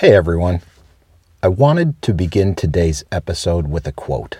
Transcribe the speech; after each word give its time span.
Hey 0.00 0.14
everyone. 0.14 0.62
I 1.42 1.48
wanted 1.48 2.00
to 2.00 2.14
begin 2.14 2.54
today's 2.54 3.04
episode 3.12 3.68
with 3.68 3.86
a 3.86 3.92
quote. 3.92 4.38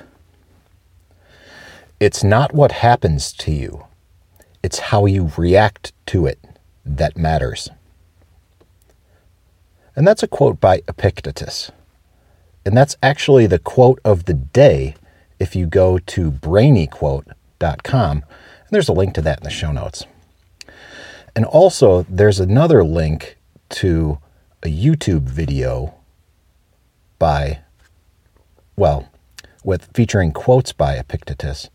It's 2.00 2.25
not 2.25 2.55
what 2.55 2.73
happens 2.73 3.31
to 3.34 3.52
you, 3.52 3.84
it's 4.62 4.78
how 4.78 5.04
you 5.04 5.31
react 5.36 5.92
to 6.07 6.25
it 6.25 6.38
that 6.86 7.18
matters. 7.18 7.68
And 9.95 10.09
that's 10.09 10.23
a 10.23 10.27
quote 10.27 10.62
by 10.62 10.81
Epictetus. 10.89 11.71
And 12.65 12.75
that's 12.75 12.97
actually 13.03 13.47
the 13.47 13.59
quote 13.59 14.01
of 14.03 14.25
the 14.25 14.33
day 14.33 14.95
if 15.39 15.55
you 15.55 15.67
go 15.67 15.99
to 15.99 16.31
brainyquote.com. 16.31 18.17
And 18.17 18.71
there's 18.71 18.89
a 18.89 18.95
link 18.95 19.13
to 19.13 19.21
that 19.21 19.41
in 19.41 19.45
the 19.45 19.51
show 19.51 19.73
notes. 19.73 20.07
And 21.37 21.45
also, 21.45 22.07
there's 22.09 22.41
another 22.41 22.83
link 22.83 23.37
to 23.69 24.21
a 24.63 24.69
YouTube 24.69 25.23
video 25.23 25.95
by, 27.18 27.61
well, 28.77 29.09
with 29.64 29.89
featuring 29.95 30.32
quotes 30.32 30.73
by 30.73 30.95
Epictetus. 30.95 31.71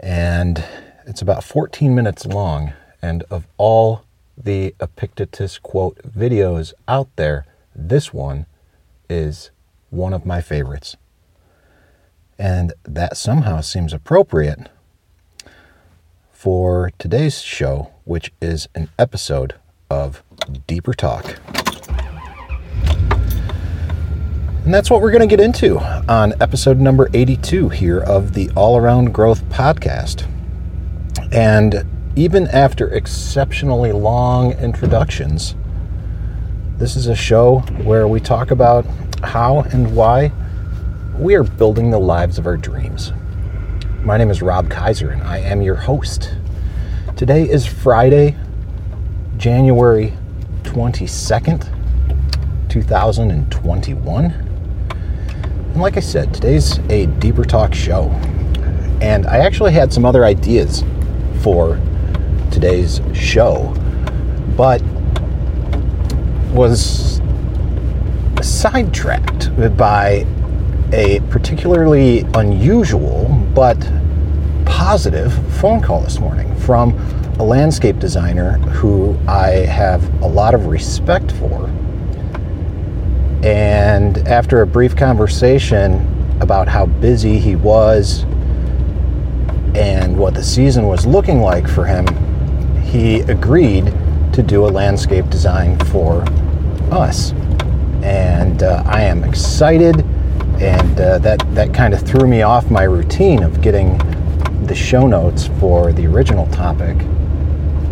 And 0.00 0.64
it's 1.06 1.22
about 1.22 1.44
14 1.44 1.94
minutes 1.94 2.26
long. 2.26 2.72
And 3.00 3.22
of 3.30 3.46
all 3.56 4.04
the 4.36 4.74
Epictetus 4.80 5.58
quote 5.58 5.98
videos 6.02 6.72
out 6.86 7.08
there, 7.16 7.46
this 7.74 8.12
one 8.12 8.46
is 9.08 9.50
one 9.90 10.12
of 10.12 10.26
my 10.26 10.40
favorites. 10.40 10.96
And 12.38 12.72
that 12.84 13.16
somehow 13.16 13.60
seems 13.60 13.92
appropriate 13.92 14.68
for 16.32 16.92
today's 16.98 17.40
show, 17.42 17.90
which 18.04 18.32
is 18.40 18.68
an 18.74 18.88
episode 18.98 19.54
of 19.90 20.22
Deeper 20.66 20.94
Talk. 20.94 21.67
And 24.68 24.74
that's 24.74 24.90
what 24.90 25.00
we're 25.00 25.12
going 25.12 25.26
to 25.26 25.26
get 25.26 25.40
into 25.40 25.78
on 26.12 26.34
episode 26.42 26.78
number 26.78 27.08
82 27.14 27.70
here 27.70 28.00
of 28.00 28.34
the 28.34 28.50
All 28.54 28.76
Around 28.76 29.14
Growth 29.14 29.42
Podcast. 29.44 30.28
And 31.32 31.86
even 32.16 32.46
after 32.48 32.86
exceptionally 32.86 33.92
long 33.92 34.52
introductions, 34.52 35.54
this 36.76 36.96
is 36.96 37.06
a 37.06 37.14
show 37.14 37.60
where 37.82 38.06
we 38.06 38.20
talk 38.20 38.50
about 38.50 38.84
how 39.24 39.60
and 39.72 39.96
why 39.96 40.32
we 41.16 41.34
are 41.34 41.44
building 41.44 41.90
the 41.90 41.98
lives 41.98 42.36
of 42.36 42.44
our 42.44 42.58
dreams. 42.58 43.14
My 44.02 44.18
name 44.18 44.28
is 44.28 44.42
Rob 44.42 44.68
Kaiser, 44.68 45.08
and 45.08 45.22
I 45.22 45.38
am 45.38 45.62
your 45.62 45.76
host. 45.76 46.36
Today 47.16 47.48
is 47.48 47.64
Friday, 47.64 48.36
January 49.38 50.12
22nd, 50.64 52.68
2021. 52.68 54.47
And 55.78 55.82
like 55.84 55.96
I 55.96 56.00
said, 56.00 56.34
today's 56.34 56.76
a 56.90 57.06
deeper 57.20 57.44
talk 57.44 57.72
show. 57.72 58.10
And 59.00 59.28
I 59.28 59.36
actually 59.36 59.70
had 59.70 59.92
some 59.92 60.04
other 60.04 60.24
ideas 60.24 60.82
for 61.40 61.80
today's 62.50 63.00
show, 63.14 63.72
but 64.56 64.82
was 66.50 67.20
sidetracked 68.42 69.56
by 69.76 70.26
a 70.92 71.20
particularly 71.30 72.26
unusual 72.34 73.28
but 73.54 73.78
positive 74.66 75.32
phone 75.60 75.80
call 75.80 76.00
this 76.00 76.18
morning 76.18 76.52
from 76.56 76.90
a 77.38 77.44
landscape 77.44 78.00
designer 78.00 78.54
who 78.58 79.16
I 79.28 79.50
have 79.50 80.02
a 80.22 80.26
lot 80.26 80.54
of 80.54 80.66
respect 80.66 81.30
for 81.30 81.70
and 83.42 84.18
after 84.26 84.62
a 84.62 84.66
brief 84.66 84.96
conversation 84.96 86.04
about 86.40 86.68
how 86.68 86.86
busy 86.86 87.38
he 87.38 87.56
was 87.56 88.24
and 89.74 90.16
what 90.16 90.34
the 90.34 90.42
season 90.42 90.86
was 90.86 91.06
looking 91.06 91.40
like 91.40 91.68
for 91.68 91.84
him, 91.84 92.06
he 92.82 93.20
agreed 93.20 93.92
to 94.32 94.42
do 94.42 94.66
a 94.66 94.70
landscape 94.70 95.28
design 95.30 95.78
for 95.86 96.24
us. 96.90 97.32
And 98.02 98.62
uh, 98.62 98.82
I 98.86 99.02
am 99.02 99.22
excited, 99.24 100.00
and 100.60 101.00
uh, 101.00 101.18
that, 101.18 101.44
that 101.54 101.72
kind 101.72 101.94
of 101.94 102.00
threw 102.02 102.26
me 102.26 102.42
off 102.42 102.70
my 102.70 102.84
routine 102.84 103.42
of 103.42 103.60
getting 103.60 103.98
the 104.66 104.74
show 104.74 105.06
notes 105.06 105.48
for 105.60 105.92
the 105.92 106.06
original 106.06 106.46
topic 106.48 106.96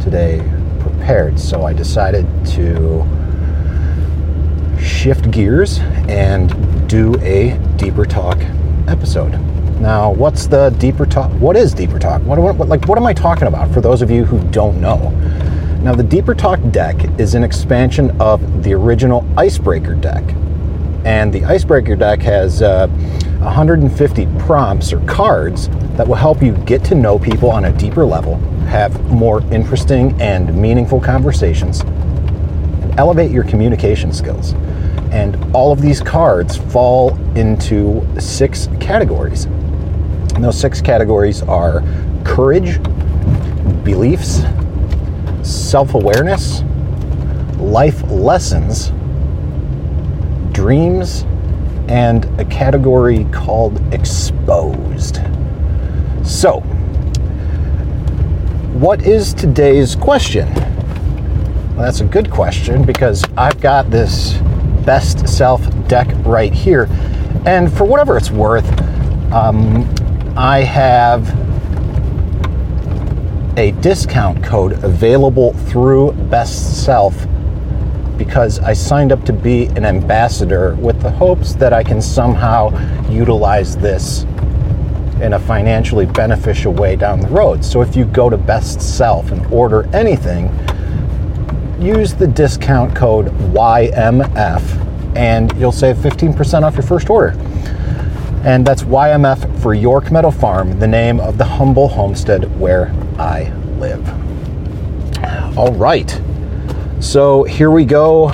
today 0.00 0.40
prepared. 0.80 1.38
So 1.38 1.64
I 1.64 1.72
decided 1.72 2.26
to 2.46 3.04
shift 4.86 5.30
gears 5.30 5.80
and 6.08 6.88
do 6.88 7.14
a 7.20 7.58
deeper 7.76 8.06
talk 8.06 8.38
episode. 8.88 9.32
Now, 9.80 10.10
what's 10.12 10.46
the 10.46 10.70
deeper 10.78 11.04
talk? 11.04 11.30
What 11.32 11.56
is 11.56 11.74
deeper 11.74 11.98
talk? 11.98 12.22
What, 12.22 12.38
what, 12.38 12.68
like 12.68 12.86
what 12.86 12.96
am 12.96 13.06
I 13.06 13.12
talking 13.12 13.48
about 13.48 13.70
for 13.74 13.80
those 13.80 14.00
of 14.00 14.10
you 14.10 14.24
who 14.24 14.38
don't 14.50 14.80
know? 14.80 15.10
Now, 15.82 15.94
the 15.94 16.02
deeper 16.02 16.34
talk 16.34 16.58
deck 16.70 16.96
is 17.20 17.34
an 17.34 17.44
expansion 17.44 18.20
of 18.20 18.62
the 18.62 18.72
original 18.72 19.26
icebreaker 19.36 19.94
deck. 19.94 20.24
And 21.04 21.32
the 21.32 21.44
icebreaker 21.44 21.94
deck 21.94 22.20
has 22.22 22.62
uh, 22.62 22.88
150 22.88 24.26
prompts 24.40 24.92
or 24.92 25.00
cards 25.06 25.68
that 25.96 26.08
will 26.08 26.16
help 26.16 26.42
you 26.42 26.52
get 26.64 26.82
to 26.84 26.94
know 26.94 27.18
people 27.18 27.50
on 27.50 27.66
a 27.66 27.72
deeper 27.72 28.04
level, 28.04 28.36
have 28.66 29.00
more 29.10 29.42
interesting 29.52 30.20
and 30.20 30.54
meaningful 30.60 31.00
conversations, 31.00 31.80
and 31.80 32.98
elevate 32.98 33.30
your 33.30 33.44
communication 33.44 34.12
skills. 34.12 34.54
And 35.10 35.54
all 35.54 35.72
of 35.72 35.80
these 35.80 36.00
cards 36.00 36.56
fall 36.56 37.16
into 37.36 38.06
six 38.20 38.68
categories. 38.80 39.44
And 39.44 40.44
those 40.44 40.58
six 40.58 40.80
categories 40.80 41.42
are 41.42 41.82
courage, 42.24 42.82
beliefs, 43.84 44.42
self 45.42 45.94
awareness, 45.94 46.62
life 47.58 48.02
lessons, 48.10 48.92
dreams, 50.52 51.24
and 51.88 52.24
a 52.40 52.44
category 52.44 53.24
called 53.32 53.80
exposed. 53.94 55.20
So, 56.24 56.60
what 58.76 59.06
is 59.06 59.32
today's 59.32 59.94
question? 59.94 60.52
Well, 60.54 61.84
that's 61.84 62.00
a 62.00 62.04
good 62.04 62.30
question 62.30 62.84
because 62.84 63.24
I've 63.36 63.60
got 63.60 63.90
this 63.90 64.38
best 64.86 65.28
self 65.28 65.60
deck 65.88 66.08
right 66.24 66.52
here. 66.52 66.88
And 67.44 67.72
for 67.72 67.84
whatever 67.84 68.16
it's 68.16 68.30
worth, 68.30 68.66
um, 69.32 69.92
I 70.36 70.60
have 70.60 71.28
a 73.58 73.72
discount 73.80 74.44
code 74.44 74.72
available 74.84 75.52
through 75.52 76.12
Best 76.12 76.84
Self 76.84 77.26
because 78.16 78.58
I 78.60 78.72
signed 78.72 79.12
up 79.12 79.24
to 79.24 79.32
be 79.32 79.66
an 79.66 79.84
ambassador 79.84 80.74
with 80.76 81.00
the 81.00 81.10
hopes 81.10 81.54
that 81.54 81.72
I 81.72 81.82
can 81.82 82.00
somehow 82.00 82.70
utilize 83.10 83.76
this 83.76 84.24
in 85.22 85.32
a 85.32 85.38
financially 85.38 86.06
beneficial 86.06 86.72
way 86.74 86.96
down 86.96 87.20
the 87.20 87.28
road. 87.28 87.64
So 87.64 87.80
if 87.80 87.96
you 87.96 88.04
go 88.04 88.28
to 88.28 88.36
Best 88.36 88.80
Self 88.80 89.32
and 89.32 89.44
order 89.52 89.88
anything, 89.94 90.48
use 91.78 92.14
the 92.14 92.26
discount 92.26 92.94
code 92.94 93.26
YMF 93.52 95.16
and 95.16 95.56
you'll 95.58 95.72
save 95.72 95.96
15% 95.96 96.62
off 96.62 96.74
your 96.74 96.82
first 96.82 97.10
order. 97.10 97.30
And 98.44 98.66
that's 98.66 98.82
YMF 98.82 99.60
for 99.60 99.74
York 99.74 100.12
Meadow 100.12 100.30
Farm, 100.30 100.78
the 100.78 100.86
name 100.86 101.20
of 101.20 101.38
the 101.38 101.44
humble 101.44 101.88
homestead 101.88 102.60
where 102.60 102.94
I 103.18 103.50
live. 103.78 104.06
All 105.58 105.72
right. 105.72 106.20
So 107.00 107.44
here 107.44 107.70
we 107.70 107.84
go. 107.84 108.30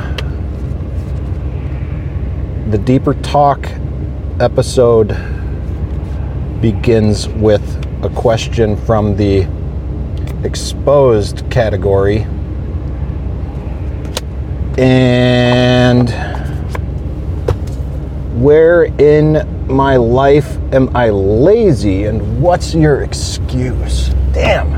The 2.68 2.78
Deeper 2.78 3.14
Talk 3.14 3.68
episode 4.40 5.08
begins 6.60 7.28
with 7.28 7.62
a 8.04 8.10
question 8.10 8.76
from 8.76 9.16
the 9.16 9.46
exposed 10.44 11.48
category 11.50 12.26
and 14.82 16.10
where 18.42 18.86
in 18.98 19.66
my 19.68 19.96
life 19.96 20.58
am 20.72 20.94
I 20.96 21.10
lazy 21.10 22.06
and 22.06 22.42
what's 22.42 22.74
your 22.74 23.02
excuse? 23.02 24.08
Damn. 24.32 24.72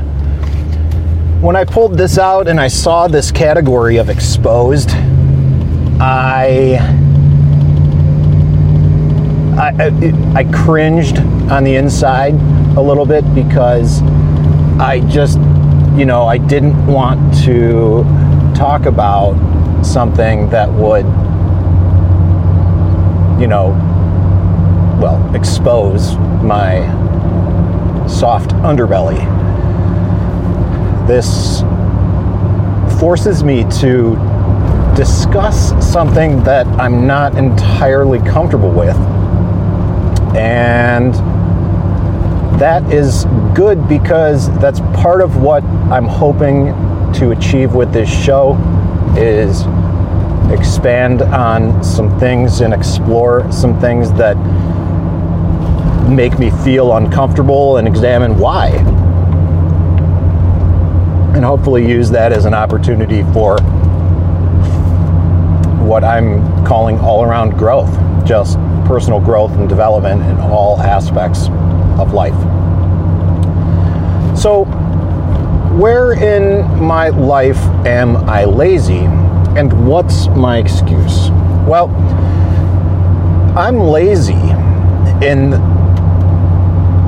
When 1.41 1.55
I 1.55 1.65
pulled 1.65 1.97
this 1.97 2.19
out 2.19 2.47
and 2.47 2.59
I 2.59 2.67
saw 2.67 3.07
this 3.07 3.31
category 3.31 3.97
of 3.97 4.11
exposed, 4.11 4.91
I 5.99 6.77
I, 9.57 10.13
I, 10.35 10.43
cringed 10.53 11.17
on 11.49 11.63
the 11.63 11.77
inside 11.77 12.33
a 12.77 12.81
little 12.81 13.05
bit 13.05 13.23
because 13.33 14.01
I 14.79 15.01
just, 15.09 15.37
you 15.97 16.05
know, 16.05 16.27
I 16.27 16.37
didn't 16.37 16.85
want 16.85 17.33
to 17.45 18.03
talk 18.53 18.85
about 18.85 19.33
something 19.85 20.49
that 20.49 20.71
would 20.71 21.05
you 23.39 23.47
know, 23.47 23.69
well, 25.01 25.35
expose 25.35 26.15
my 26.41 26.79
soft 28.07 28.51
underbelly. 28.51 29.19
This 31.05 31.61
forces 32.99 33.43
me 33.43 33.65
to 33.79 34.15
discuss 34.95 35.73
something 35.85 36.41
that 36.43 36.65
I'm 36.79 37.05
not 37.05 37.37
entirely 37.37 38.19
comfortable 38.19 38.71
with. 38.71 38.95
And 40.35 41.13
that 42.59 42.89
is 42.91 43.25
good 43.53 43.87
because 43.89 44.47
that's 44.59 44.79
part 45.01 45.19
of 45.19 45.41
what 45.41 45.63
I'm 45.91 46.05
hoping 46.05 46.67
to 47.15 47.31
achieve 47.31 47.73
with 47.73 47.91
this 47.91 48.09
show 48.09 48.53
is 49.17 49.63
expand 50.51 51.21
on 51.21 51.83
some 51.83 52.19
things 52.19 52.61
and 52.61 52.73
explore 52.73 53.51
some 53.51 53.79
things 53.79 54.11
that 54.13 54.35
make 56.09 56.37
me 56.37 56.51
feel 56.63 56.95
uncomfortable 56.95 57.77
and 57.77 57.87
examine 57.87 58.37
why. 58.37 58.69
And 61.35 61.43
hopefully 61.43 61.87
use 61.87 62.09
that 62.11 62.31
as 62.31 62.45
an 62.45 62.53
opportunity 62.53 63.23
for 63.33 63.57
what 65.85 66.03
I'm 66.03 66.65
calling 66.65 66.99
all 66.99 67.23
around 67.23 67.57
growth, 67.57 67.91
just 68.25 68.57
personal 68.85 69.19
growth 69.19 69.51
and 69.51 69.67
development 69.67 70.21
in 70.23 70.37
all 70.37 70.79
aspects 70.79 71.47
of 71.99 72.13
life. 72.13 72.33
So, 74.37 74.65
where 75.79 76.13
in 76.13 76.65
my 76.81 77.09
life 77.09 77.57
am 77.85 78.17
I 78.29 78.45
lazy 78.45 79.05
and 79.57 79.87
what's 79.87 80.27
my 80.27 80.57
excuse? 80.57 81.29
Well, 81.67 81.89
I'm 83.57 83.79
lazy 83.79 84.33
in 85.25 85.53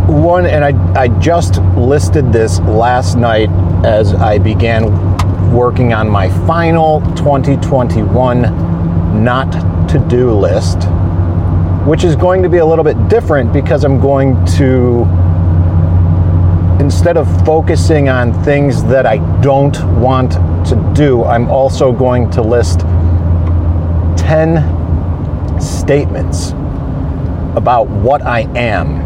one, 0.08 0.46
and 0.46 0.64
I, 0.64 1.02
I 1.02 1.08
just 1.19 1.62
listed 1.75 2.31
this 2.31 2.60
last 2.62 3.18
night 3.18 3.50
as 3.86 4.14
I 4.14 4.38
began 4.38 4.86
working 5.54 5.94
on 5.94 6.10
my 6.10 6.30
final 6.48 7.02
2021 7.16 8.42
not 9.24 9.52
to 9.90 10.00
do 10.08 10.31
list, 10.31 10.88
which 11.86 12.04
is 12.04 12.16
going 12.16 12.42
to 12.44 12.50
be 12.50 12.58
a 12.58 12.66
little 12.66 12.84
bit 12.84 13.10
different 13.10 13.52
because 13.52 13.84
I'm 13.84 14.00
going 14.00 14.44
to, 14.58 15.06
instead 16.79 17.18
of 17.18 17.27
focusing 17.45 18.09
on 18.09 18.33
things 18.44 18.83
that 18.85 19.06
I 19.06 19.18
don't 19.41 19.77
want 20.00 20.33
to 20.68 20.91
do, 20.95 21.24
I'm 21.24 21.50
also 21.50 21.91
going 21.91 22.29
to 22.31 22.41
list 22.41 22.81
10 24.18 25.62
statements 25.62 26.51
about 27.56 27.88
what 27.88 28.21
I 28.21 28.41
am. 28.56 29.06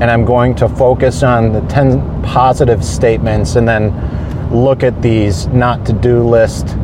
And 0.00 0.10
I'm 0.10 0.24
going 0.24 0.54
to 0.56 0.68
focus 0.68 1.22
on 1.22 1.52
the 1.52 1.60
10 1.62 2.22
positive 2.22 2.84
statements 2.84 3.56
and 3.56 3.68
then 3.68 3.92
look 4.50 4.82
at 4.82 5.00
these 5.02 5.46
not 5.48 5.86
to 5.86 5.92
do 5.92 6.26
list 6.26 6.76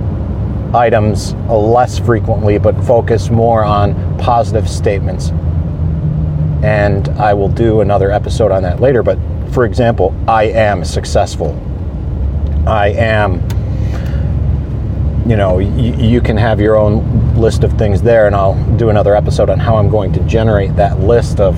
items 0.74 1.34
less 1.48 1.98
frequently, 1.98 2.58
but 2.58 2.78
focus 2.84 3.30
more 3.30 3.64
on 3.64 4.18
positive 4.18 4.68
statements. 4.68 5.32
And 6.62 7.08
I 7.10 7.34
will 7.34 7.48
do 7.48 7.80
another 7.80 8.10
episode 8.10 8.50
on 8.50 8.62
that 8.62 8.80
later. 8.80 9.02
But 9.02 9.18
for 9.52 9.64
example, 9.64 10.14
I 10.26 10.44
am 10.44 10.84
successful. 10.84 11.54
I 12.66 12.88
am, 12.88 13.40
you 15.28 15.36
know, 15.36 15.54
y- 15.56 15.62
you 15.62 16.20
can 16.20 16.36
have 16.36 16.60
your 16.60 16.76
own 16.76 17.34
list 17.36 17.62
of 17.64 17.72
things 17.74 18.02
there, 18.02 18.26
and 18.26 18.34
I'll 18.34 18.54
do 18.76 18.90
another 18.90 19.14
episode 19.14 19.50
on 19.50 19.58
how 19.58 19.76
I'm 19.76 19.88
going 19.88 20.12
to 20.14 20.20
generate 20.20 20.74
that 20.76 21.00
list 21.00 21.40
of 21.40 21.54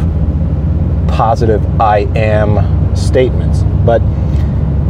positive 1.08 1.64
I 1.80 2.00
am 2.16 2.94
statements. 2.94 3.62
But 3.84 4.02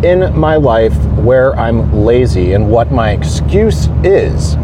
in 0.05 0.37
my 0.39 0.57
life 0.57 0.95
where 1.17 1.57
I'm 1.59 2.05
lazy 2.05 2.53
and 2.53 2.71
what 2.71 2.93
my 2.93 3.11
excuse 3.11 3.89
is. 4.05 4.57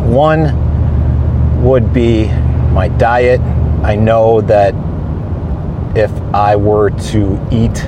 One 0.00 1.62
would 1.62 1.92
be 1.92 2.26
my 2.72 2.88
diet. 2.88 3.40
I 3.82 3.96
know 3.96 4.40
that 4.42 4.74
if 5.96 6.10
I 6.34 6.56
were 6.56 6.90
to 6.90 7.48
eat 7.50 7.84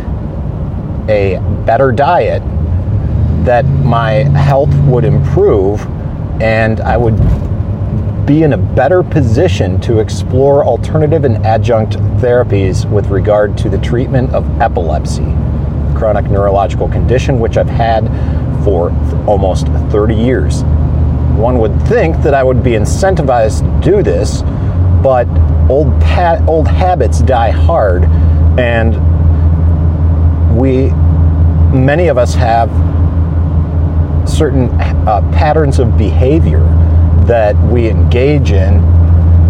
a 1.09 1.39
better 1.65 1.93
diet, 1.93 2.43
that 3.45 3.65
my 3.65 4.25
health 4.39 4.75
would 4.87 5.05
improve 5.05 5.81
and 6.41 6.81
I 6.81 6.97
would 6.97 7.17
be 8.27 8.43
in 8.43 8.55
a 8.55 8.59
better 8.59 9.03
position 9.03 9.81
to 9.83 9.99
explore 9.99 10.65
alternative 10.65 11.25
and 11.25 11.45
adjunct 11.45 11.97
therapies 12.21 12.91
with 12.91 13.09
regard 13.09 13.57
to 13.59 13.69
the 13.69 13.79
treatment 13.79 14.33
of 14.33 14.61
epilepsy 14.61 15.35
chronic 15.95 16.31
neurological 16.31 16.89
condition, 16.89 17.39
which 17.39 17.57
I've 17.57 17.69
had 17.69 18.07
for 18.65 18.91
almost 19.27 19.69
30 19.91 20.15
years. 20.15 20.63
One 21.35 21.59
would 21.59 21.81
think 21.83 22.21
that 22.23 22.35
I 22.35 22.43
would 22.43 22.63
be 22.63 22.73
incentivized 22.73 23.83
to 23.83 23.91
do 23.91 24.03
this, 24.03 24.43
but 25.05 25.29
old 25.69 26.01
pa- 26.01 26.43
old 26.49 26.67
habits 26.67 27.21
die 27.21 27.51
hard, 27.51 28.05
and 28.59 28.97
we, 30.59 30.89
many 31.79 32.09
of 32.09 32.17
us 32.17 32.35
have 32.35 32.71
certain 34.27 34.71
uh, 35.07 35.21
patterns 35.31 35.79
of 35.79 35.99
behavior 35.99 36.65
that 37.27 37.55
we 37.71 37.87
engage 37.87 38.51
in 38.51 38.81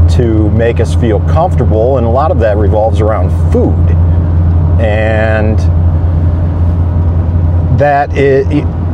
to 0.09 0.51
make 0.51 0.81
us 0.81 0.97
feel 0.97 1.21
comfortable, 1.21 1.99
and 1.99 2.07
a 2.07 2.11
lot 2.11 2.33
of 2.33 2.41
that 2.41 2.57
revolves 2.57 3.00
around 3.00 3.31
food. 3.53 3.79
And 4.81 5.57
that 7.79 8.17
is 8.19 8.45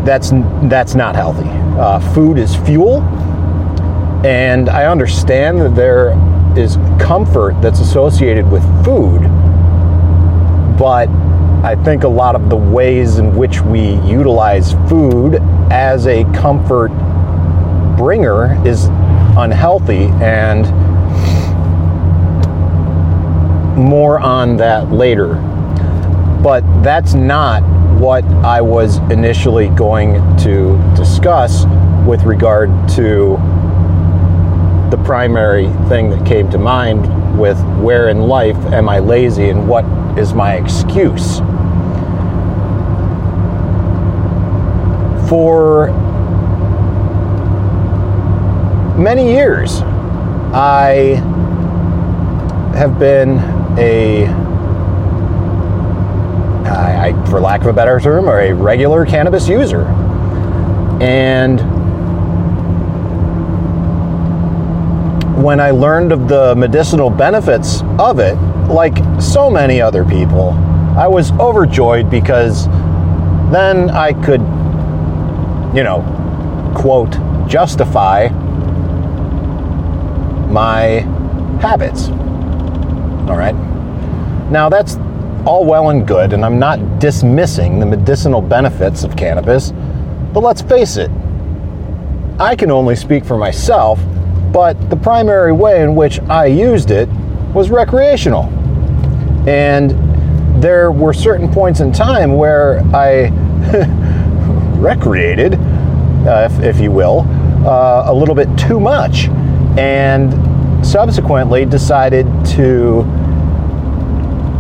that's 0.05 0.31
that's 0.69 0.95
not 0.95 1.15
healthy. 1.15 1.49
Uh, 1.79 2.01
food 2.13 2.37
is 2.37 2.55
fuel, 2.55 3.01
and 4.27 4.69
I 4.69 4.85
understand 4.85 5.59
that 5.63 5.75
there 5.75 6.13
is 6.57 6.77
comfort 6.99 7.61
that's 7.61 7.81
associated 7.81 8.51
with 8.51 8.63
food, 8.85 9.23
but 10.79 11.09
I 11.63 11.77
think 11.85 12.05
a 12.05 12.09
lot 12.09 12.35
of 12.35 12.49
the 12.49 12.57
ways 12.57 13.19
in 13.19 13.37
which 13.37 13.61
we 13.61 13.97
utilize 14.07 14.73
food 14.89 15.37
as 15.71 16.07
a 16.07 16.25
comfort 16.33 16.91
bringer 17.99 18.57
is 18.67 18.87
unhealthy 19.37 20.07
and 20.23 20.65
more 23.77 24.19
on 24.21 24.57
that 24.57 24.91
later. 24.91 25.35
But 26.43 26.63
that's 26.83 27.13
not 27.13 27.63
what 28.01 28.25
I 28.25 28.63
was 28.63 28.97
initially 29.11 29.69
going 29.69 30.15
to 30.39 30.79
discuss 30.97 31.67
with 32.07 32.23
regard 32.23 32.71
to 32.91 33.37
the 34.91 34.99
primary 35.05 35.67
thing 35.89 36.11
that 36.11 36.27
came 36.27 36.51
to 36.51 36.59
mind 36.59 37.39
with 37.39 37.61
where 37.79 38.09
in 38.09 38.23
life 38.23 38.57
am 38.73 38.89
I 38.89 38.99
lazy 38.99 39.49
and 39.49 39.69
what 39.69 39.85
is 40.19 40.35
my 40.35 40.55
excuse. 40.55 41.39
For 45.29 45.93
many 48.99 49.33
years, 49.33 49.81
I 50.53 51.23
have 52.75 52.99
been 52.99 53.39
a 53.79 54.27
I, 56.67 57.09
I, 57.09 57.25
for 57.31 57.41
lack 57.41 57.61
of 57.61 57.69
a 57.69 57.73
better 57.73 58.01
term, 58.01 58.29
or 58.29 58.41
a 58.41 58.53
regular 58.53 59.07
cannabis 59.07 59.49
user. 59.49 59.83
And 61.01 61.61
when 65.43 65.61
I 65.61 65.71
learned 65.71 66.13
of 66.13 66.29
the 66.29 66.55
medicinal 66.55 67.11
benefits 67.11 67.83
of 67.99 68.19
it, 68.19 68.35
like 68.69 68.97
so 69.21 69.51
many 69.51 69.81
other 69.81 70.05
people, 70.05 70.51
I 70.97 71.07
was 71.07 71.33
overjoyed 71.33 72.11
because 72.11 72.67
then 73.51 73.91
I 73.91 74.13
could, 74.13 74.41
you 75.75 75.83
know, 75.83 76.03
quote, 76.77 77.17
justify 77.49 78.29
my 80.49 81.01
habits. 81.61 82.09
All 83.29 83.37
right. 83.37 83.55
Now 84.51 84.69
that's 84.69 84.97
all 85.47 85.65
well 85.65 85.91
and 85.91 86.07
good, 86.07 86.33
and 86.33 86.45
I'm 86.45 86.59
not 86.59 86.99
dismissing 86.99 87.79
the 87.79 87.87
medicinal 87.87 88.43
benefits 88.43 89.05
of 89.05 89.17
cannabis, 89.17 89.73
but 90.33 90.43
let's 90.43 90.61
face 90.61 90.97
it, 90.97 91.11
I 92.39 92.55
can 92.57 92.71
only 92.71 92.95
speak 92.97 93.25
for 93.25 93.37
myself, 93.37 93.99
but 94.53 94.91
the 94.91 94.97
primary 94.97 95.53
way 95.53 95.83
in 95.83 95.95
which 95.95 96.21
I 96.21 96.47
used 96.47 96.91
it 96.91 97.09
was 97.55 97.71
recreational. 97.71 98.45
And 99.49 99.91
there 100.63 100.91
were 100.91 101.13
certain 101.13 101.51
points 101.51 101.81
in 101.81 101.93
time 101.93 102.37
where 102.37 102.81
I 102.95 103.31
recreated, 104.79 105.55
uh, 105.55 106.49
if, 106.51 106.61
if, 106.63 106.81
you 106.81 106.91
will, 106.91 107.27
uh, 107.67 108.05
a 108.07 108.15
little 108.15 108.35
bit 108.35 108.49
too 108.59 108.81
much. 108.81 109.29
and 109.79 110.33
subsequently 110.85 111.65
decided 111.65 112.27
to 112.47 113.01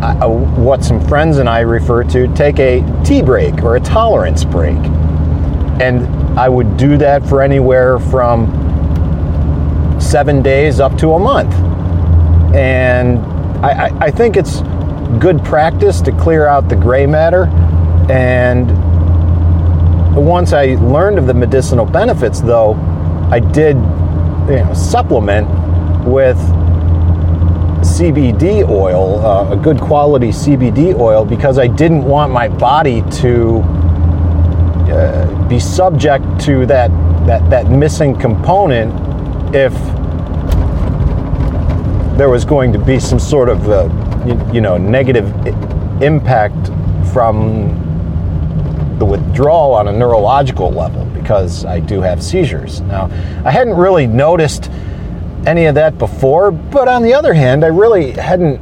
uh, 0.02 0.28
what 0.28 0.84
some 0.84 1.00
friends 1.08 1.38
and 1.38 1.48
I 1.48 1.60
refer 1.60 2.04
to 2.04 2.32
take 2.34 2.58
a 2.58 2.82
tea 3.04 3.22
break 3.22 3.62
or 3.62 3.76
a 3.76 3.80
tolerance 3.80 4.44
break. 4.44 4.76
And 5.80 6.06
I 6.38 6.48
would 6.48 6.76
do 6.76 6.96
that 6.98 7.26
for 7.26 7.42
anywhere 7.42 7.98
from 7.98 8.69
seven 10.10 10.42
days 10.42 10.80
up 10.80 10.96
to 10.98 11.12
a 11.12 11.18
month. 11.18 11.54
And 12.52 13.18
I, 13.64 13.86
I, 13.86 13.98
I 14.06 14.10
think 14.10 14.36
it's 14.36 14.60
good 15.20 15.44
practice 15.44 16.00
to 16.00 16.12
clear 16.12 16.46
out 16.46 16.68
the 16.68 16.74
gray 16.74 17.06
matter. 17.06 17.44
And 18.10 18.68
once 20.16 20.52
I 20.52 20.74
learned 20.74 21.18
of 21.18 21.26
the 21.28 21.34
medicinal 21.34 21.86
benefits, 21.86 22.40
though, 22.40 22.74
I 23.30 23.38
did 23.38 23.76
you 23.76 24.64
know, 24.64 24.74
supplement 24.74 25.48
with 26.04 26.38
CBD 27.84 28.68
oil, 28.68 29.24
uh, 29.24 29.52
a 29.52 29.56
good 29.56 29.80
quality 29.80 30.30
CBD 30.30 30.98
oil, 30.98 31.24
because 31.24 31.56
I 31.56 31.68
didn't 31.68 32.02
want 32.02 32.32
my 32.32 32.48
body 32.48 33.02
to 33.20 33.60
uh, 34.90 35.48
be 35.48 35.60
subject 35.60 36.24
to 36.40 36.66
that, 36.66 36.90
that, 37.26 37.48
that 37.48 37.70
missing 37.70 38.18
component 38.18 38.92
if 39.54 39.72
there 42.20 42.28
was 42.28 42.44
going 42.44 42.70
to 42.70 42.78
be 42.78 43.00
some 43.00 43.18
sort 43.18 43.48
of 43.48 43.70
uh, 43.70 43.88
you, 44.26 44.54
you 44.56 44.60
know 44.60 44.76
negative 44.76 45.24
impact 46.02 46.66
from 47.14 47.68
the 48.98 49.04
withdrawal 49.06 49.72
on 49.72 49.88
a 49.88 49.92
neurological 49.92 50.70
level 50.70 51.02
because 51.18 51.64
I 51.64 51.80
do 51.80 52.02
have 52.02 52.22
seizures. 52.22 52.82
Now, 52.82 53.06
I 53.46 53.50
hadn't 53.50 53.74
really 53.74 54.06
noticed 54.06 54.70
any 55.46 55.64
of 55.64 55.74
that 55.76 55.96
before, 55.96 56.50
but 56.50 56.88
on 56.88 57.02
the 57.02 57.14
other 57.14 57.32
hand, 57.32 57.64
I 57.64 57.68
really 57.68 58.10
hadn't 58.10 58.60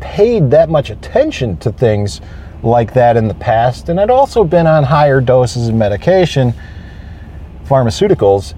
paid 0.00 0.50
that 0.50 0.68
much 0.68 0.90
attention 0.90 1.56
to 1.58 1.70
things 1.70 2.20
like 2.64 2.94
that 2.94 3.16
in 3.16 3.28
the 3.28 3.34
past, 3.34 3.90
and 3.90 4.00
I'd 4.00 4.10
also 4.10 4.42
been 4.42 4.66
on 4.66 4.82
higher 4.82 5.20
doses 5.20 5.68
of 5.68 5.76
medication, 5.76 6.52
pharmaceuticals, 7.64 8.54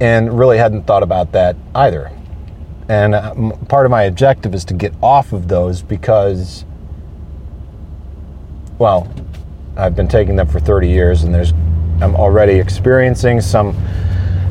and 0.00 0.36
really 0.36 0.58
hadn't 0.58 0.82
thought 0.84 1.04
about 1.04 1.30
that 1.30 1.54
either. 1.76 2.10
And 2.88 3.14
uh, 3.14 3.52
part 3.68 3.86
of 3.86 3.90
my 3.90 4.02
objective 4.04 4.54
is 4.54 4.64
to 4.66 4.74
get 4.74 4.92
off 5.02 5.32
of 5.32 5.48
those 5.48 5.82
because, 5.82 6.64
well, 8.78 9.12
I've 9.76 9.96
been 9.96 10.08
taking 10.08 10.36
them 10.36 10.48
for 10.48 10.60
30 10.60 10.88
years, 10.88 11.22
and 11.22 11.34
there's 11.34 11.52
I'm 12.02 12.16
already 12.16 12.54
experiencing 12.54 13.40
some 13.40 13.76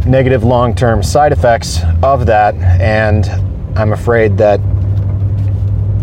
negative 0.05 0.43
long 0.43 0.73
term 0.73 1.03
side 1.03 1.33
effects 1.33 1.81
of 2.01 2.25
that. 2.27 2.55
And 2.55 3.27
I'm 3.77 3.91
afraid 3.91 4.37
that 4.37 4.61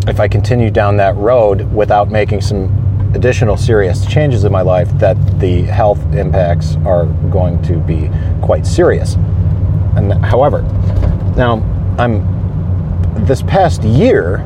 if 0.07 0.19
I 0.19 0.27
continue 0.27 0.69
down 0.69 0.97
that 0.97 1.15
road 1.15 1.73
without 1.73 2.09
making 2.09 2.41
some 2.41 3.11
additional 3.15 3.57
serious 3.57 4.05
changes 4.05 4.43
in 4.43 4.51
my 4.51 4.61
life, 4.61 4.89
that 4.99 5.17
the 5.39 5.63
health 5.63 5.99
impacts 6.13 6.75
are 6.85 7.05
going 7.31 7.61
to 7.63 7.77
be 7.77 8.09
quite 8.41 8.65
serious. 8.67 9.15
And 9.95 10.13
however, 10.23 10.61
now 11.35 11.57
I'm 11.99 13.25
this 13.25 13.41
past 13.41 13.83
year, 13.83 14.37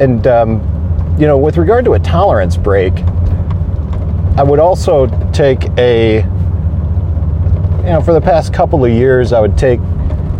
and 0.00 0.26
um, 0.26 1.16
you 1.18 1.26
know, 1.26 1.36
with 1.36 1.56
regard 1.56 1.84
to 1.86 1.94
a 1.94 1.98
tolerance 1.98 2.56
break, 2.56 2.94
I 4.36 4.42
would 4.42 4.60
also 4.60 5.06
take 5.32 5.64
a 5.76 6.24
you 7.84 7.90
know, 7.90 8.00
for 8.00 8.14
the 8.14 8.20
past 8.20 8.54
couple 8.54 8.82
of 8.82 8.90
years, 8.90 9.32
I 9.32 9.40
would 9.40 9.58
take 9.58 9.78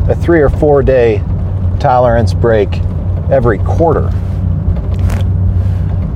a 0.09 0.14
three 0.14 0.40
or 0.40 0.49
four 0.49 0.83
day 0.83 1.23
tolerance 1.78 2.33
break 2.33 2.73
every 3.31 3.59
quarter. 3.59 4.09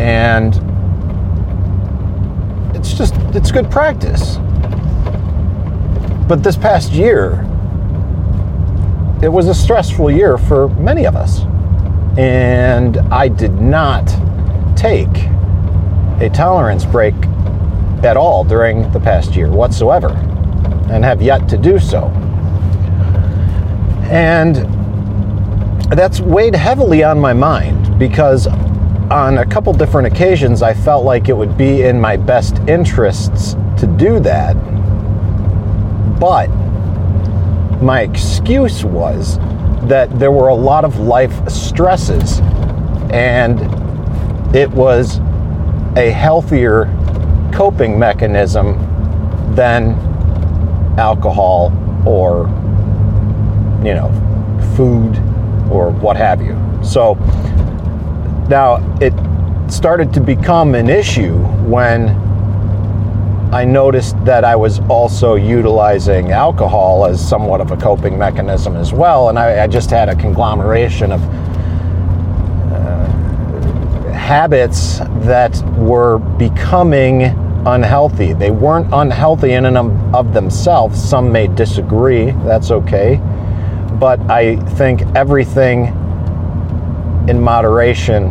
And 0.00 0.54
it's 2.74 2.94
just, 2.94 3.14
it's 3.34 3.52
good 3.52 3.70
practice. 3.70 4.36
But 6.26 6.42
this 6.42 6.56
past 6.56 6.92
year, 6.92 7.44
it 9.22 9.28
was 9.28 9.48
a 9.48 9.54
stressful 9.54 10.10
year 10.10 10.38
for 10.38 10.68
many 10.68 11.04
of 11.04 11.16
us. 11.16 11.40
And 12.16 12.98
I 13.12 13.28
did 13.28 13.60
not 13.60 14.06
take 14.76 15.08
a 16.20 16.30
tolerance 16.32 16.84
break 16.84 17.14
at 18.04 18.16
all 18.16 18.44
during 18.44 18.90
the 18.92 19.00
past 19.00 19.34
year 19.34 19.50
whatsoever 19.50 20.10
and 20.90 21.04
have 21.04 21.20
yet 21.20 21.48
to 21.48 21.58
do 21.58 21.80
so. 21.80 22.06
And 24.10 24.56
that's 25.90 26.20
weighed 26.20 26.54
heavily 26.54 27.02
on 27.02 27.18
my 27.18 27.32
mind 27.32 27.98
because 27.98 28.46
on 29.10 29.38
a 29.38 29.46
couple 29.46 29.72
different 29.72 30.06
occasions 30.06 30.62
I 30.62 30.74
felt 30.74 31.04
like 31.04 31.28
it 31.28 31.36
would 31.36 31.56
be 31.56 31.82
in 31.82 32.00
my 32.00 32.16
best 32.16 32.58
interests 32.68 33.54
to 33.78 33.86
do 33.98 34.20
that. 34.20 34.54
But 36.20 36.48
my 37.82 38.02
excuse 38.02 38.84
was 38.84 39.38
that 39.88 40.08
there 40.18 40.32
were 40.32 40.48
a 40.48 40.54
lot 40.54 40.84
of 40.84 40.98
life 40.98 41.48
stresses 41.48 42.40
and 43.10 43.60
it 44.54 44.70
was 44.70 45.18
a 45.96 46.10
healthier 46.10 46.84
coping 47.52 47.98
mechanism 47.98 48.76
than 49.54 49.92
alcohol 50.98 51.72
or 52.06 52.48
you 53.84 53.94
know 53.94 54.10
food 54.76 55.16
or 55.70 55.90
what 55.90 56.16
have 56.16 56.42
you. 56.42 56.56
So 56.82 57.14
now 58.48 58.76
it 59.00 59.12
started 59.70 60.12
to 60.14 60.20
become 60.20 60.74
an 60.74 60.88
issue 60.88 61.36
when 61.66 62.27
I 63.50 63.64
noticed 63.64 64.22
that 64.26 64.44
I 64.44 64.56
was 64.56 64.80
also 64.90 65.34
utilizing 65.34 66.32
alcohol 66.32 67.06
as 67.06 67.26
somewhat 67.26 67.62
of 67.62 67.70
a 67.70 67.78
coping 67.78 68.18
mechanism 68.18 68.76
as 68.76 68.92
well, 68.92 69.30
and 69.30 69.38
I, 69.38 69.64
I 69.64 69.66
just 69.66 69.88
had 69.88 70.10
a 70.10 70.14
conglomeration 70.14 71.12
of 71.12 71.22
uh, 72.72 73.06
habits 74.12 74.98
that 75.24 75.56
were 75.78 76.18
becoming 76.18 77.22
unhealthy. 77.66 78.34
They 78.34 78.50
weren't 78.50 78.92
unhealthy 78.92 79.52
in 79.52 79.64
and 79.64 79.78
of 80.14 80.34
themselves. 80.34 81.02
Some 81.02 81.32
may 81.32 81.46
disagree, 81.46 82.32
that's 82.44 82.70
okay. 82.70 83.18
But 83.98 84.20
I 84.30 84.56
think 84.76 85.00
everything 85.16 85.86
in 87.28 87.40
moderation, 87.40 88.24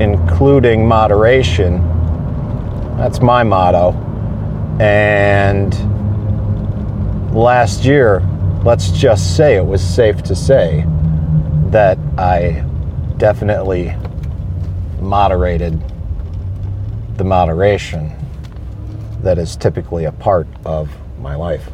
including 0.00 0.88
moderation, 0.88 1.91
that's 2.96 3.20
my 3.20 3.42
motto. 3.42 3.92
And 4.80 5.72
last 7.34 7.84
year, 7.84 8.20
let's 8.64 8.90
just 8.90 9.36
say 9.36 9.56
it 9.56 9.64
was 9.64 9.82
safe 9.82 10.22
to 10.24 10.34
say 10.34 10.84
that 11.70 11.98
I 12.18 12.64
definitely 13.16 13.94
moderated 15.00 15.82
the 17.16 17.24
moderation 17.24 18.12
that 19.22 19.38
is 19.38 19.56
typically 19.56 20.04
a 20.04 20.12
part 20.12 20.46
of 20.64 20.90
my 21.18 21.34
life. 21.34 21.68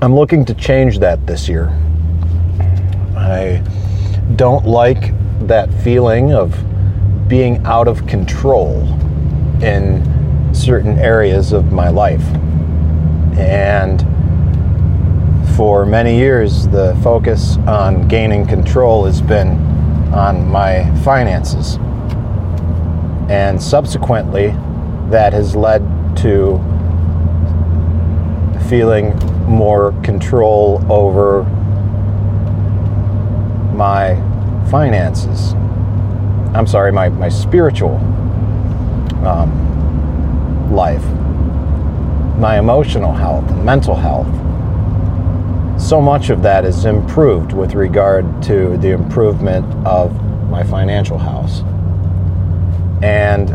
I'm 0.00 0.14
looking 0.14 0.44
to 0.44 0.54
change 0.54 1.00
that 1.00 1.26
this 1.26 1.48
year. 1.48 1.68
I 3.16 3.62
don't 4.36 4.64
like 4.64 5.12
that 5.48 5.72
feeling 5.82 6.32
of 6.32 6.56
being 7.28 7.64
out 7.66 7.88
of 7.88 8.06
control 8.06 8.82
in 9.62 10.54
certain 10.54 10.98
areas 10.98 11.52
of 11.52 11.72
my 11.72 11.88
life. 11.88 12.24
And 13.38 14.00
for 15.56 15.84
many 15.84 16.16
years, 16.16 16.68
the 16.68 16.98
focus 17.02 17.56
on 17.66 18.08
gaining 18.08 18.46
control 18.46 19.04
has 19.06 19.20
been 19.20 19.48
on 20.12 20.48
my 20.48 20.94
finances. 21.00 21.76
And 23.28 23.60
subsequently, 23.60 24.48
that 25.10 25.32
has 25.32 25.56
led 25.56 25.82
to 26.18 26.58
feeling 28.68 29.16
more 29.46 29.92
control 30.02 30.84
over 30.90 31.44
my 33.74 34.27
finances. 34.70 35.52
I'm 36.54 36.66
sorry, 36.66 36.92
my, 36.92 37.08
my 37.08 37.28
spiritual 37.28 37.96
um, 39.26 40.70
life, 40.72 41.04
my 42.38 42.58
emotional 42.58 43.12
health, 43.12 43.50
mental 43.56 43.94
health 43.94 44.28
so 45.78 46.00
much 46.02 46.28
of 46.28 46.42
that 46.42 46.64
is 46.64 46.84
improved 46.84 47.52
with 47.52 47.74
regard 47.74 48.42
to 48.42 48.76
the 48.78 48.90
improvement 48.90 49.64
of 49.86 50.12
my 50.50 50.62
financial 50.64 51.16
house. 51.16 51.62
And 53.02 53.50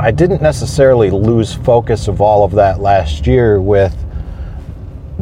I 0.00 0.12
didn't 0.12 0.40
necessarily 0.40 1.10
lose 1.10 1.52
focus 1.52 2.08
of 2.08 2.20
all 2.20 2.44
of 2.44 2.52
that 2.52 2.80
last 2.80 3.26
year 3.26 3.60
with 3.60 3.99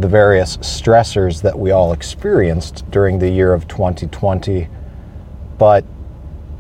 the 0.00 0.08
various 0.08 0.56
stressors 0.58 1.42
that 1.42 1.58
we 1.58 1.70
all 1.70 1.92
experienced 1.92 2.88
during 2.90 3.18
the 3.18 3.28
year 3.28 3.52
of 3.52 3.66
2020, 3.68 4.68
but 5.58 5.84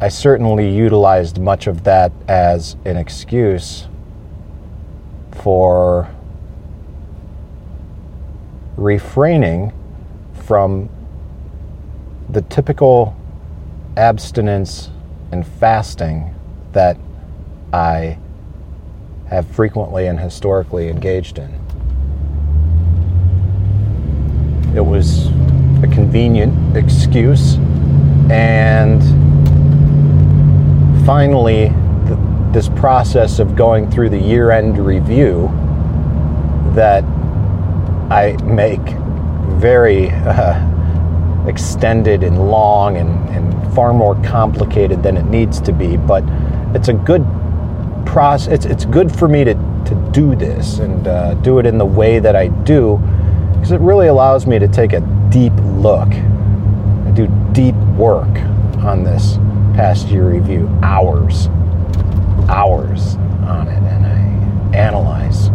I 0.00 0.08
certainly 0.08 0.68
utilized 0.68 1.38
much 1.38 1.66
of 1.66 1.84
that 1.84 2.12
as 2.28 2.76
an 2.84 2.96
excuse 2.96 3.88
for 5.32 6.08
refraining 8.76 9.72
from 10.32 10.88
the 12.28 12.42
typical 12.42 13.16
abstinence 13.96 14.90
and 15.32 15.46
fasting 15.46 16.34
that 16.72 16.96
I 17.72 18.18
have 19.28 19.46
frequently 19.48 20.06
and 20.06 20.18
historically 20.18 20.88
engaged 20.88 21.38
in. 21.38 21.67
It 24.74 24.84
was 24.84 25.26
a 25.82 25.88
convenient 25.92 26.76
excuse, 26.76 27.56
and 28.30 29.02
finally, 31.06 31.72
this 32.52 32.68
process 32.68 33.38
of 33.38 33.54
going 33.56 33.90
through 33.90 34.10
the 34.10 34.18
year 34.18 34.50
end 34.50 34.78
review 34.78 35.48
that 36.74 37.04
I 38.10 38.36
make 38.44 38.80
very 39.58 40.10
uh, 40.10 41.46
extended 41.46 42.22
and 42.22 42.50
long 42.50 42.96
and, 42.96 43.28
and 43.30 43.74
far 43.74 43.92
more 43.92 44.14
complicated 44.22 45.02
than 45.02 45.16
it 45.16 45.24
needs 45.24 45.60
to 45.62 45.72
be, 45.72 45.96
but 45.96 46.24
it's 46.74 46.88
a 46.88 46.92
good 46.92 47.26
process. 48.06 48.52
It's, 48.52 48.66
it's 48.66 48.84
good 48.84 49.10
for 49.14 49.28
me 49.28 49.44
to, 49.44 49.54
to 49.54 50.10
do 50.12 50.34
this 50.34 50.78
and 50.78 51.06
uh, 51.06 51.34
do 51.34 51.58
it 51.58 51.66
in 51.66 51.78
the 51.78 51.86
way 51.86 52.18
that 52.18 52.36
I 52.36 52.48
do 52.48 52.96
because 53.58 53.72
it 53.72 53.80
really 53.80 54.06
allows 54.06 54.46
me 54.46 54.58
to 54.58 54.68
take 54.68 54.92
a 54.92 55.00
deep 55.30 55.52
look 55.74 56.08
and 56.12 57.16
do 57.16 57.26
deep 57.52 57.74
work 57.98 58.28
on 58.84 59.02
this 59.02 59.36
past 59.74 60.06
year 60.06 60.30
review. 60.30 60.68
Hours, 60.82 61.48
hours 62.48 63.16
on 63.46 63.66
it, 63.66 63.82
and 63.82 64.06
I 64.06 64.76
analyze 64.76 65.50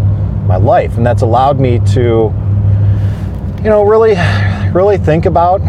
my 0.47 0.57
life, 0.57 0.97
and 0.97 1.05
that's 1.05 1.21
allowed 1.21 1.61
me 1.61 1.79
to, 1.93 2.33
you 3.63 3.69
know, 3.69 3.83
really, 3.83 4.15
really 4.73 4.97
think 4.97 5.25
about 5.25 5.61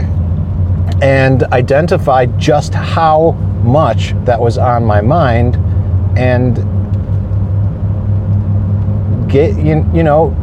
and 1.00 1.44
identify 1.44 2.26
just 2.26 2.74
how 2.74 3.30
much 3.62 4.14
that 4.24 4.40
was 4.40 4.58
on 4.58 4.84
my 4.84 5.00
mind 5.00 5.56
and 6.18 6.56
get 9.30 9.56
you, 9.56 9.88
you 9.94 10.02
know 10.02 10.36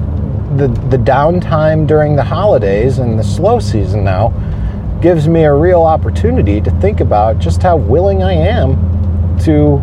the 0.58 0.68
the 0.90 0.98
downtime 0.98 1.88
during 1.88 2.16
the 2.16 2.24
holidays 2.24 3.00
and 3.00 3.18
the 3.18 3.24
slow 3.24 3.60
season 3.60 4.04
now 4.04 4.30
gives 5.02 5.28
me 5.28 5.44
a 5.44 5.54
real 5.54 5.84
opportunity 5.84 6.62
to 6.62 6.70
think 6.80 7.00
about 7.00 7.40
just 7.40 7.64
how 7.64 7.76
willing 7.76 8.22
I 8.22 8.34
am 8.34 8.76
to 9.40 9.80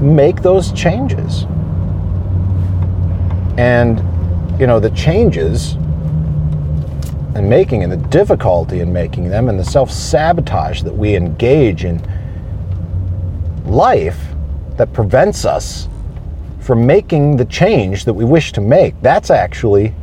make 0.00 0.42
those 0.42 0.72
changes. 0.72 1.44
And 3.58 4.00
you 4.60 4.66
know, 4.66 4.80
the 4.80 4.90
changes 4.90 5.74
and 7.34 7.48
making 7.48 7.82
and 7.82 7.92
the 7.92 8.08
difficulty 8.08 8.80
in 8.80 8.92
making 8.92 9.28
them 9.28 9.48
and 9.50 9.58
the 9.58 9.64
self-sabotage 9.64 10.82
that 10.82 10.96
we 10.96 11.14
engage 11.14 11.84
in 11.84 12.02
life 13.66 14.18
that 14.76 14.92
prevents 14.92 15.44
us 15.44 15.88
from 16.66 16.84
making 16.84 17.36
the 17.36 17.44
change 17.44 18.04
that 18.04 18.12
we 18.12 18.24
wish 18.24 18.50
to 18.50 18.60
make. 18.60 19.00
That's 19.00 19.30
actually 19.30 19.94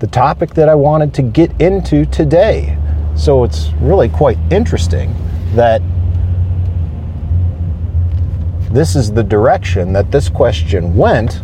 the 0.00 0.06
topic 0.06 0.50
that 0.50 0.68
I 0.68 0.74
wanted 0.74 1.14
to 1.14 1.22
get 1.22 1.58
into 1.62 2.04
today. 2.04 2.76
So 3.16 3.42
it's 3.42 3.70
really 3.80 4.10
quite 4.10 4.36
interesting 4.50 5.14
that 5.54 5.80
this 8.70 8.94
is 8.94 9.12
the 9.12 9.22
direction 9.22 9.94
that 9.94 10.10
this 10.10 10.28
question 10.28 10.94
went. 10.94 11.40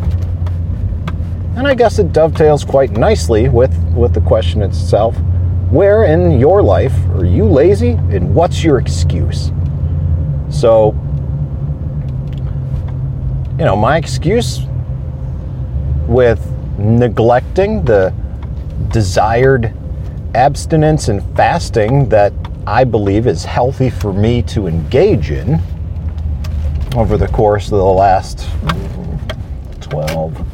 And 1.57 1.65
I 1.65 1.73
guess 1.73 1.97
it 1.97 2.13
dovetails 2.13 2.63
quite 2.63 2.91
nicely 2.91 3.49
with, 3.49 3.75
with 3.95 4.13
the 4.13 4.21
question 4.21 4.61
itself. 4.61 5.17
Where 5.71 6.03
in 6.03 6.39
your 6.39 6.61
life 6.61 6.93
are 7.15 7.25
you 7.25 7.45
lazy 7.45 7.93
and 8.11 8.35
what's 8.35 8.63
your 8.63 8.77
excuse? 8.77 9.51
So 10.51 10.91
you 13.57 13.65
know, 13.65 13.75
my 13.75 13.97
excuse 13.97 14.61
with 16.07 16.45
neglecting 16.77 17.83
the 17.83 18.13
desired 18.89 19.73
abstinence 20.33 21.09
and 21.09 21.21
fasting 21.35 22.09
that 22.09 22.33
I 22.65 22.83
believe 22.83 23.27
is 23.27 23.43
healthy 23.43 23.89
for 23.89 24.13
me 24.13 24.41
to 24.43 24.67
engage 24.67 25.31
in 25.31 25.59
over 26.95 27.17
the 27.17 27.27
course 27.27 27.65
of 27.65 27.77
the 27.77 27.83
last 27.83 28.47
12, 29.81 30.45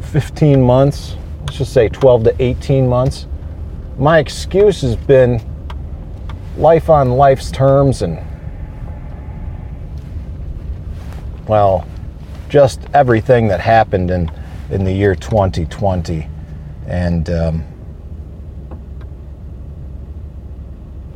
15 0.00 0.62
months, 0.62 1.16
let's 1.40 1.58
just 1.58 1.72
say 1.72 1.88
12 1.88 2.24
to 2.24 2.42
18 2.42 2.86
months. 2.86 3.26
My 3.98 4.18
excuse 4.18 4.80
has 4.82 4.96
been 4.96 5.42
life 6.56 6.90
on 6.90 7.12
life's 7.12 7.50
terms 7.50 8.02
and 8.02 8.18
well, 11.50 11.84
just 12.48 12.80
everything 12.94 13.48
that 13.48 13.58
happened 13.58 14.08
in, 14.12 14.30
in 14.70 14.84
the 14.84 14.92
year 14.92 15.16
2020. 15.16 16.28
And 16.86 17.28
um, 17.28 17.64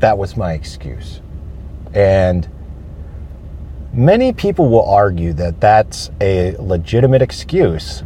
that 0.01 0.19
was 0.19 0.37
my 0.37 0.55
excuse. 0.55 1.21
And 1.95 2.49
many 3.93 4.33
people 4.33 4.69
will 4.69 4.91
argue 4.91 5.35
that 5.35 5.61
that's 5.61 6.11
a 6.21 6.57
legitimate 6.57 7.23
excuse, 7.23 8.03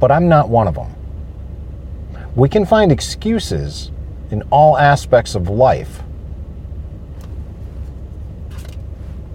but 0.00 0.10
I'm 0.10 0.28
not 0.28 0.48
one 0.48 0.66
of 0.66 0.74
them. 0.74 0.92
We 2.34 2.48
can 2.48 2.66
find 2.66 2.90
excuses 2.90 3.92
in 4.32 4.42
all 4.50 4.76
aspects 4.76 5.36
of 5.36 5.48
life. 5.48 6.02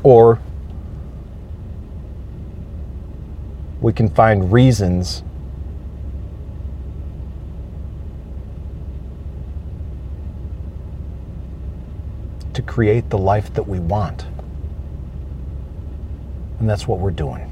Or 0.03 0.41
we 3.88 3.93
can 3.93 4.10
find 4.10 4.52
reasons 4.52 5.23
to 12.54 12.62
create 12.62 13.10
the 13.10 13.17
life 13.17 13.54
that 13.54 13.65
we 13.65 13.80
want. 13.80 14.26
And 16.60 16.69
that's 16.69 16.86
what 16.86 17.00
we're 17.00 17.12
doing. 17.12 17.50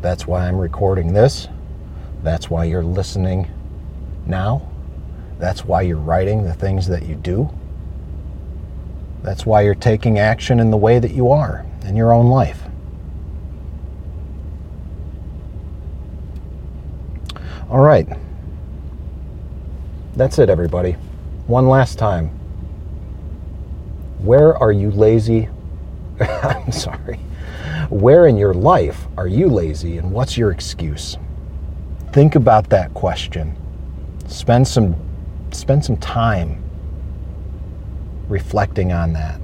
That's 0.00 0.24
why 0.24 0.46
I'm 0.46 0.56
recording 0.56 1.12
this. 1.12 1.48
That's 2.22 2.48
why 2.48 2.66
you're 2.66 2.84
listening 2.84 3.50
now. 4.24 4.70
That's 5.40 5.64
why 5.64 5.82
you're 5.82 5.96
writing 5.96 6.44
the 6.44 6.54
things 6.54 6.86
that 6.86 7.06
you 7.06 7.16
do. 7.16 7.52
That's 9.24 9.44
why 9.44 9.62
you're 9.62 9.74
taking 9.74 10.20
action 10.20 10.60
in 10.60 10.70
the 10.70 10.76
way 10.76 11.00
that 11.00 11.10
you 11.10 11.32
are 11.32 11.66
in 11.84 11.96
your 11.96 12.12
own 12.12 12.28
life. 12.28 12.61
All 17.72 17.80
right. 17.80 18.06
That's 20.14 20.38
it, 20.38 20.50
everybody. 20.50 20.92
One 21.46 21.68
last 21.68 21.98
time. 21.98 22.28
Where 24.18 24.54
are 24.58 24.72
you 24.72 24.90
lazy? 24.90 25.48
I'm 26.20 26.70
sorry. 26.70 27.16
Where 27.88 28.26
in 28.26 28.36
your 28.36 28.52
life 28.52 29.06
are 29.16 29.26
you 29.26 29.48
lazy 29.48 29.96
and 29.96 30.12
what's 30.12 30.36
your 30.36 30.50
excuse? 30.50 31.16
Think 32.12 32.34
about 32.34 32.68
that 32.68 32.92
question. 32.92 33.56
Spend 34.28 34.68
some 34.68 34.94
spend 35.50 35.82
some 35.82 35.96
time 35.96 36.62
reflecting 38.28 38.92
on 38.92 39.14
that. 39.14 39.40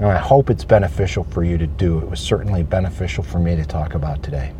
And 0.00 0.08
I 0.08 0.18
hope 0.18 0.50
it's 0.50 0.64
beneficial 0.64 1.24
for 1.24 1.44
you 1.44 1.56
to 1.56 1.66
do. 1.66 1.98
It 1.98 2.10
was 2.10 2.20
certainly 2.20 2.62
beneficial 2.62 3.24
for 3.24 3.38
me 3.38 3.56
to 3.56 3.64
talk 3.64 3.94
about 3.94 4.22
today. 4.22 4.52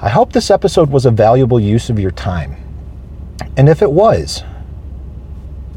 I 0.00 0.10
hope 0.10 0.32
this 0.32 0.48
episode 0.52 0.90
was 0.90 1.06
a 1.06 1.10
valuable 1.10 1.58
use 1.58 1.90
of 1.90 1.98
your 1.98 2.12
time. 2.12 2.54
And 3.56 3.68
if 3.68 3.82
it 3.82 3.90
was, 3.90 4.44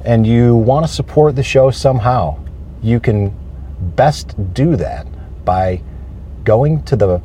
and 0.05 0.27
you 0.27 0.55
want 0.55 0.85
to 0.85 0.91
support 0.91 1.35
the 1.35 1.41
show 1.41 1.71
somehow, 1.71 2.37
you 2.83 2.99
can 2.99 3.35
best 3.95 4.35
do 4.53 4.75
that 4.75 5.07
by 5.43 5.81
going 6.43 6.83
to 6.83 6.95
the 6.95 7.19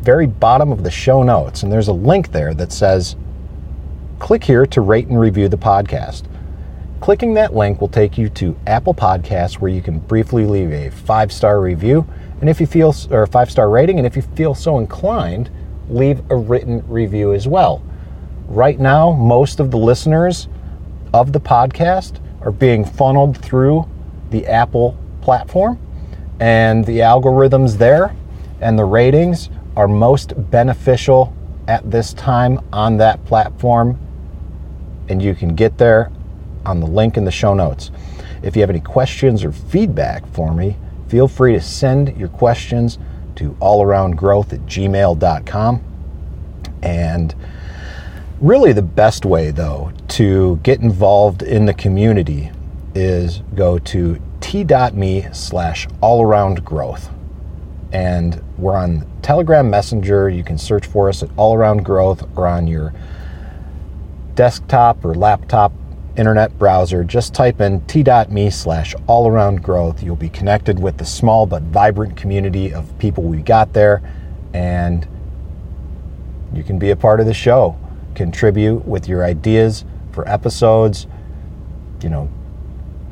very 0.00 0.26
bottom 0.26 0.72
of 0.72 0.82
the 0.82 0.90
show 0.90 1.22
notes. 1.22 1.62
And 1.62 1.70
there's 1.70 1.86
a 1.86 1.92
link 1.92 2.32
there 2.32 2.54
that 2.54 2.72
says, 2.72 3.14
click 4.18 4.42
here 4.42 4.66
to 4.66 4.80
rate 4.80 5.06
and 5.06 5.20
review 5.20 5.48
the 5.48 5.56
podcast. 5.56 6.24
Clicking 7.00 7.34
that 7.34 7.54
link 7.54 7.80
will 7.80 7.86
take 7.86 8.18
you 8.18 8.28
to 8.30 8.58
Apple 8.66 8.94
Podcasts 8.94 9.60
where 9.60 9.70
you 9.70 9.80
can 9.80 10.00
briefly 10.00 10.44
leave 10.44 10.72
a 10.72 10.90
five 10.90 11.32
star 11.32 11.60
review. 11.60 12.04
And 12.40 12.50
if 12.50 12.60
you 12.60 12.66
feel, 12.66 12.92
or 13.12 13.22
a 13.22 13.28
five 13.28 13.48
star 13.48 13.70
rating, 13.70 13.98
and 13.98 14.06
if 14.08 14.16
you 14.16 14.22
feel 14.22 14.56
so 14.56 14.80
inclined, 14.80 15.48
leave 15.92 16.22
a 16.30 16.36
written 16.36 16.82
review 16.88 17.32
as 17.32 17.46
well. 17.46 17.82
Right 18.48 18.78
now, 18.78 19.12
most 19.12 19.60
of 19.60 19.70
the 19.70 19.78
listeners 19.78 20.48
of 21.14 21.32
the 21.32 21.40
podcast 21.40 22.20
are 22.40 22.50
being 22.50 22.84
funneled 22.84 23.36
through 23.38 23.88
the 24.30 24.46
Apple 24.46 24.96
platform, 25.20 25.78
and 26.40 26.84
the 26.84 26.98
algorithms 26.98 27.76
there 27.76 28.14
and 28.60 28.78
the 28.78 28.84
ratings 28.84 29.50
are 29.76 29.88
most 29.88 30.34
beneficial 30.50 31.34
at 31.68 31.88
this 31.90 32.12
time 32.14 32.60
on 32.72 32.96
that 32.96 33.24
platform. 33.24 33.98
And 35.08 35.22
you 35.22 35.34
can 35.34 35.54
get 35.54 35.78
there 35.78 36.10
on 36.64 36.80
the 36.80 36.86
link 36.86 37.16
in 37.16 37.24
the 37.24 37.30
show 37.30 37.54
notes. 37.54 37.90
If 38.42 38.56
you 38.56 38.62
have 38.62 38.70
any 38.70 38.80
questions 38.80 39.44
or 39.44 39.52
feedback 39.52 40.26
for 40.28 40.52
me, 40.52 40.76
feel 41.08 41.28
free 41.28 41.52
to 41.52 41.60
send 41.60 42.16
your 42.16 42.28
questions 42.28 42.98
to 43.36 43.50
allaroundgrowth 43.60 44.52
at 44.52 44.60
gmail.com. 44.60 45.84
And 46.82 47.34
really, 48.40 48.72
the 48.72 48.82
best 48.82 49.24
way, 49.24 49.50
though, 49.50 49.92
to 50.08 50.56
get 50.62 50.80
involved 50.80 51.42
in 51.42 51.66
the 51.66 51.74
community 51.74 52.50
is 52.94 53.42
go 53.54 53.78
to 53.78 54.20
t.me 54.40 55.26
slash 55.32 55.86
allaroundgrowth. 56.02 57.12
And 57.92 58.42
we're 58.58 58.76
on 58.76 59.06
Telegram 59.22 59.68
Messenger. 59.70 60.28
You 60.30 60.44
can 60.44 60.58
search 60.58 60.86
for 60.86 61.08
us 61.08 61.22
at 61.22 61.30
All 61.36 61.54
Around 61.54 61.84
Growth 61.84 62.26
or 62.36 62.46
on 62.46 62.66
your 62.66 62.92
desktop 64.34 65.04
or 65.04 65.14
laptop 65.14 65.72
internet 66.16 66.58
browser, 66.58 67.04
just 67.04 67.34
type 67.34 67.60
in 67.60 67.80
t.me 67.86 68.50
slash 68.50 68.94
all 69.06 69.28
around 69.28 69.62
growth. 69.62 70.02
You'll 70.02 70.16
be 70.16 70.28
connected 70.28 70.78
with 70.78 70.98
the 70.98 71.04
small 71.04 71.46
but 71.46 71.62
vibrant 71.62 72.16
community 72.16 72.72
of 72.72 72.96
people 72.98 73.24
we 73.24 73.38
got 73.38 73.72
there, 73.72 74.02
and 74.52 75.06
you 76.52 76.62
can 76.62 76.78
be 76.78 76.90
a 76.90 76.96
part 76.96 77.20
of 77.20 77.26
the 77.26 77.34
show. 77.34 77.76
Contribute 78.14 78.84
with 78.84 79.08
your 79.08 79.24
ideas 79.24 79.84
for 80.12 80.28
episodes, 80.28 81.06
you 82.02 82.10
know, 82.10 82.28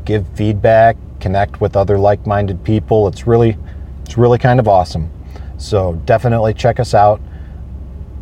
give 0.05 0.27
feedback, 0.35 0.97
connect 1.21 1.61
with 1.61 1.77
other 1.77 1.99
like-minded 1.99 2.65
people. 2.65 3.09
It's 3.09 3.27
really 3.27 3.57
it's 4.05 4.19
really 4.19 4.39
kind 4.39 4.61
of 4.61 4.69
awesome. 4.69 5.11
So 5.57 5.95
definitely 6.05 6.53
check 6.55 6.81
us 6.81 6.95
out 6.95 7.21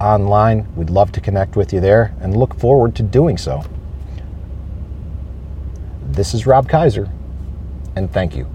online. 0.00 0.66
We'd 0.76 0.90
love 0.90 1.12
to 1.12 1.20
connect 1.20 1.56
with 1.56 1.72
you 1.72 1.80
there 1.80 2.14
and 2.20 2.36
look 2.36 2.54
forward 2.54 2.94
to 2.96 3.02
doing 3.02 3.38
so. 3.38 3.64
This 6.10 6.32
is 6.32 6.46
Rob 6.46 6.70
Kaiser, 6.70 7.06
and 7.94 8.10
thank 8.10 8.34
you. 8.34 8.46